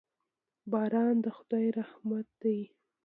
[0.71, 2.59] باران د خدای رحمت دی.